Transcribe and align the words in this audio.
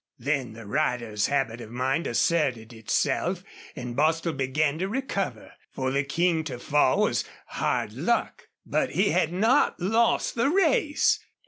Then 0.17 0.53
the 0.53 0.65
rider's 0.65 1.27
habit 1.27 1.61
of 1.61 1.69
mind 1.69 2.07
asserted 2.07 2.73
itself 2.73 3.43
and 3.75 3.95
Bostil 3.95 4.33
began 4.33 4.79
to 4.79 4.87
recover. 4.89 5.51
For 5.73 5.91
the 5.91 6.03
King 6.03 6.43
to 6.45 6.57
fall 6.57 7.01
was 7.03 7.23
hard 7.45 7.93
luck. 7.93 8.47
But 8.65 8.93
he 8.93 9.11
had 9.11 9.31
not 9.31 9.79
lost 9.79 10.33
the 10.33 10.49
race! 10.49 11.23